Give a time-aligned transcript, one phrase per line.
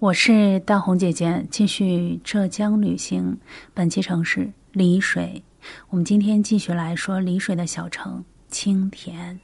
[0.00, 3.36] 我是大红姐姐，继续浙江旅行。
[3.74, 5.42] 本期城市丽水，
[5.90, 9.38] 我们今天继续来说丽水的小城青田。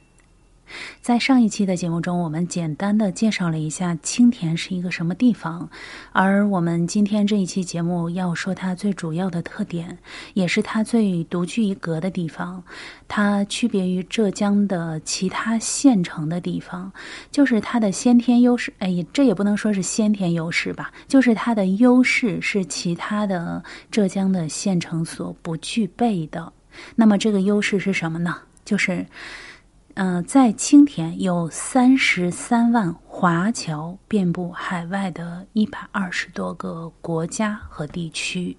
[1.01, 5.69] 在上一期的节目中，我们简单的介绍了一下青田是一个什么地方，
[6.11, 9.97] 而我们今天这一期节目要说它最主要的特点，
[10.33, 12.63] 也是它最独具一格的地方。
[13.07, 16.91] 它区别于浙江的其他县城的地方，
[17.31, 18.73] 就是它的先天优势。
[18.79, 26.51] 哎，这也不能说是先天优势吧，就是它的优势是其他的浙江的县城所不具备的。
[26.95, 28.37] 那么这个优势是什么呢？
[28.65, 29.05] 就是。
[29.99, 38.55] 嗯，在青田有三十三万华侨遍布海外的一百二十多个国家和地区。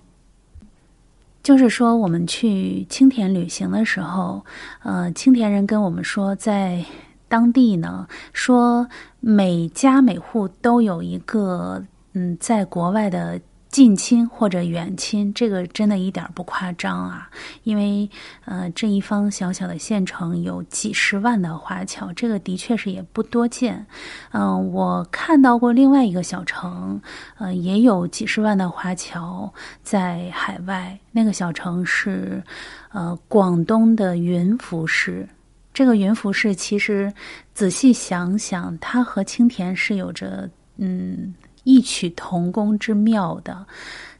[1.41, 4.45] 就是说，我们去青田旅行的时候，
[4.82, 6.84] 呃，青田人跟我们说，在
[7.29, 8.88] 当地呢，说
[9.20, 11.84] 每家每户都有一个
[12.15, 13.41] 嗯，在国外的。
[13.71, 17.29] 近亲或者远亲，这个真的一点不夸张啊！
[17.65, 18.09] 因为，
[18.47, 23.87] 呃，这一方小小的县城有几十万的华侨，这个的确是也不多见。
[24.33, 27.01] 嗯，我看到过另外一个小城，
[27.37, 30.99] 呃，也有几十万的华侨在海外。
[31.13, 32.43] 那个小城是，
[32.91, 35.29] 呃，广东的云浮市。
[35.75, 37.13] 这个云浮市其实
[37.53, 41.35] 仔细想想，它和青田是有着，嗯。
[41.69, 43.66] 异曲同工之妙的，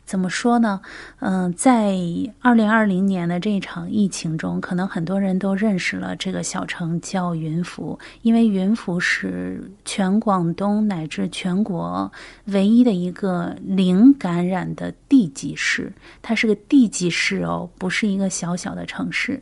[0.05, 0.83] 怎么说呢？
[1.21, 1.97] 嗯，在
[2.43, 12.13] 二零二零年的这一场疫情中，可能很多人都认识了这个小城叫云浮，因为云浮是全广东乃至全国
[12.49, 15.91] 唯一的一个零感染的地级市，
[16.21, 19.41] 它是个地级市哦，不是一个小小的城市。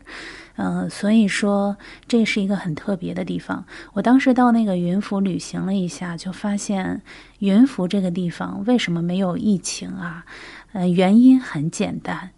[0.56, 1.76] 嗯，所以说
[2.08, 3.64] 这是一个很特别的地方。
[3.92, 7.02] 我当时到那个云浮旅行了一下，就发现
[7.38, 10.24] 云浮这个地方为什么没有疫情啊？
[10.72, 12.30] 呃，原因很简单。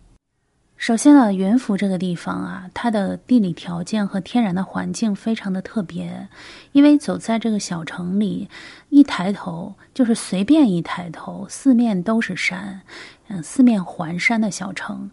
[0.76, 6.28] 首先呢，云浮这个地方啊，它的地理条件和天然的环境非常的特别。
[6.70, 8.48] 因为走在这个小城里，
[8.88, 12.80] 一抬头就是随便一抬头，四面都是山，
[13.26, 15.10] 嗯，四面环山的小城。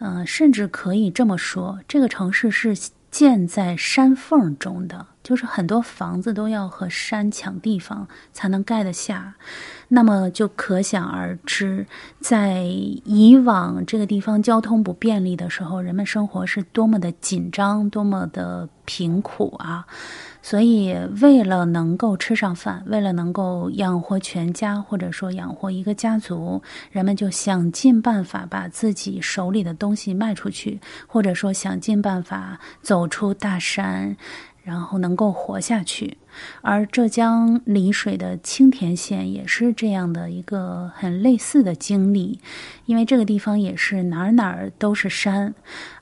[0.00, 2.76] 嗯，甚至可以这么说，这个城市是
[3.10, 9.34] 建在山缝中的，就是很多房子都要和山抢地方才能盖得下。
[9.88, 11.86] 那么就可想而知，
[12.18, 19.86] 在以往这个地方交通不便利的时候，人们生活是多么的紧张，多么的贫苦啊！
[20.40, 34.16] 所以，为了能够吃上饭，为了能够养活全家，或者说养活一个家族，人们就想尽办法把自己手里的东西卖出去，或者说想尽办法走出大山，
[34.68, 36.18] 然后能够活下去。
[36.60, 42.38] 而浙江丽水的青田县也是这样的一个很类似的经历，
[42.84, 45.54] 因为这个地方也是哪儿哪儿都是山，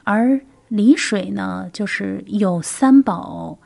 [0.03, 3.59] 而丽水呢，就是有三宝。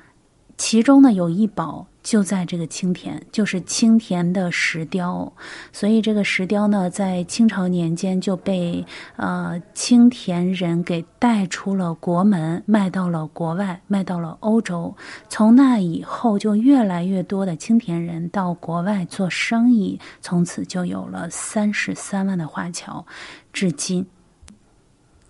[0.61, 5.33] 其中呢，有一宝就在这个青田，就是青田的石雕。
[5.73, 8.85] 所以这个石雕呢，在清朝年间就被
[9.17, 14.95] 呃青田人给带出了国门，卖到了国外，卖到了欧洲。
[15.31, 23.07] 从那以后，就越来越多的青田人到国外做生意，从此就有了三十三万的华侨，
[23.51, 24.07] 至今。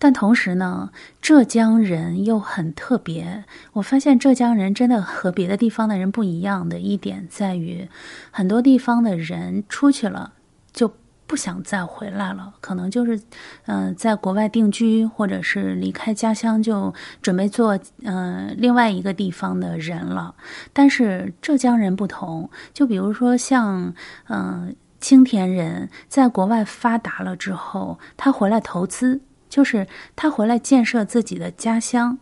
[0.03, 0.89] 但同时呢，
[1.21, 3.45] 浙江人又很特别。
[3.73, 7.87] 我发现浙江人真的和别的地方的人不一样的一点在于，
[8.31, 10.33] 很多地方的人出去了
[10.73, 10.91] 就
[11.27, 13.21] 不想再回来了，可能就是
[13.67, 16.91] 嗯在国外定居，或者是离开家乡就
[17.21, 20.33] 准备做嗯另外一个地方的人了。
[20.73, 23.93] 但是浙江人不同，就比如说像
[24.29, 29.21] 嗯青田人在国外发达了之后，他回来投资。
[29.51, 29.85] 就是
[30.15, 32.17] 他回来建设自己的家乡，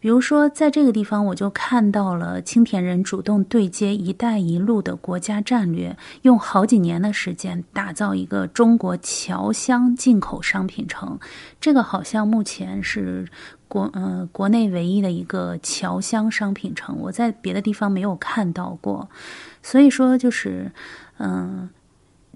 [0.00, 11.18] 比如说在这个地方，我就看到了青田人主动对接“一带一路”的国家战略，用好几年的时间打造一个中国侨乡进口商品城。
[11.60, 13.28] 这个好像目前是
[13.68, 19.10] 国呃国内唯一的一个侨乡商品城，我在别的地方没有看到过。
[19.62, 20.72] 所以说，就是
[21.18, 21.68] 嗯。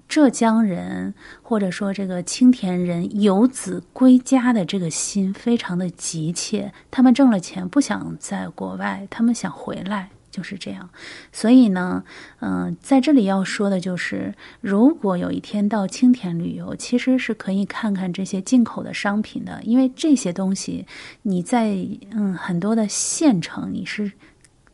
[0.07, 10.89] 浙江人或者说这个青田人游子归家的这个心非常的急切，他们挣了钱不想在国外，他们想回来，就是这样。
[11.31, 12.03] 所以呢，
[12.39, 20.85] 嗯，在这里要说的就是，如果有一天到青田旅游，其实是可以看看这些进口的商品的，因为这些东西
[21.23, 21.75] 你在
[22.11, 24.11] 嗯很多的县城你是。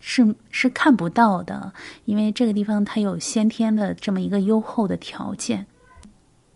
[0.02, 1.72] 是是看不到的，
[2.04, 5.68] 因为这个地方它有先天的这么一个优厚的条件。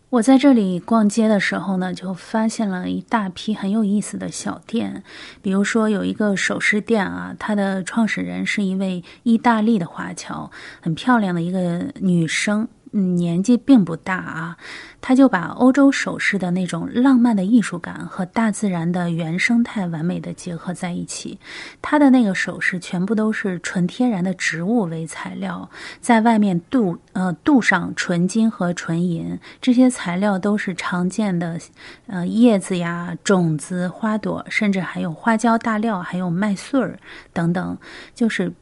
[0.09, 5.03] 我在这里逛街的时候呢，就发现了一大批很有意思的小店，
[5.41, 10.49] 比如说有一个首饰店啊，它的创始人是一位意大利的华侨，
[10.81, 12.67] 很漂亮的一个女生。
[12.99, 14.57] 年纪并不大啊，
[15.01, 21.37] 他就把欧洲首饰的那种浪漫的艺术感和大自然的原生态完美的结合在一起。
[21.81, 25.69] 他的那个首饰全部都是纯天然的植物为材料，
[25.99, 31.59] 在外面镀呃镀上纯金和纯银，这些材料都是常见的，
[32.07, 36.97] 呃叶子呀、种子、花朵，甚至还有花椒大料，还有麦穗儿
[37.33, 37.77] 等等，
[38.13, 38.53] 就是。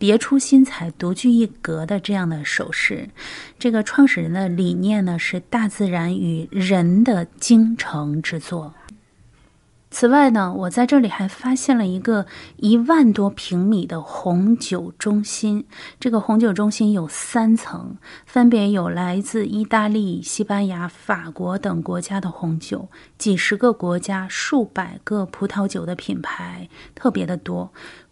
[0.00, 3.10] 别出心裁、独具一格的这样的首饰，
[3.58, 8.72] 这个创始人的理念呢是大自然与人的精诚之作。
[9.90, 12.24] 此外呢，我在这里还发现了一个
[12.56, 15.66] 一万多平米的红酒中心。
[15.98, 22.88] 这个红酒中心有三层，分别有来自意大利、西班牙、法国等国家的红酒，
[23.18, 27.70] 几十个国家、数百个葡萄酒的品牌，特别的多。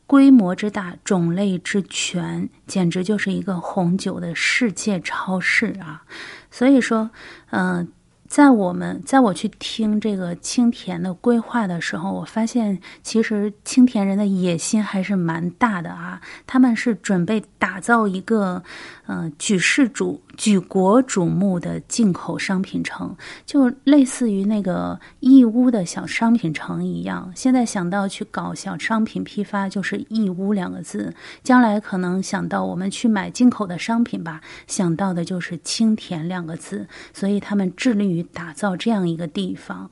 [0.08, 6.02] 规模之大，种类之全，简直就是一个红酒的世界超市啊！
[6.50, 7.08] 所以说，
[7.50, 7.86] 嗯。
[8.28, 16.20] 在我们在我去听这个青田的规划的时候，我发现其实青田人的野心还是蛮大的啊。
[16.46, 18.62] 他们是准备打造一个，
[19.06, 23.14] 呃，举世瞩举国瞩目的进口商品城，
[23.44, 27.30] 就类似于那个义乌的小商品城一样。
[27.36, 31.12] 现在想到去搞小商品批发，就是义乌两个字。
[31.42, 36.86] 将来可能想到我们去买进口的商品吧，想到的就是青田两个字。
[37.12, 38.24] 所以他们致力于。
[38.38, 39.90] 打造这样一个地方，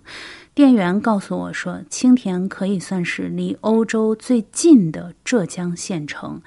[0.55, 6.41] 店员告诉我说，青田可以算是离欧洲最近的浙江县城，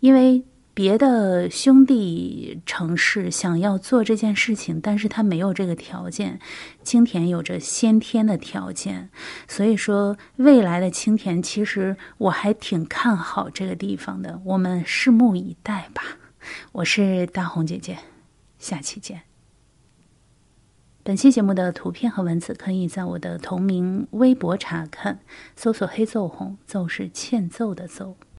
[0.00, 0.44] 因为
[0.76, 6.38] 别的兄弟城市想要做这件事情，但是他没有这个条件，
[6.82, 9.08] 青田有着先天的条件，
[9.48, 16.02] 所以说未来的青田，其实我还挺看好这个地方的，我们拭目以待吧。
[16.72, 17.96] 我是大红姐姐，
[18.58, 19.22] 下期见。
[21.02, 25.20] 本期节目的图片和文字可以在我的同名微博查看，
[25.56, 28.18] 搜索“黑奏红”，奏是欠揍的奏。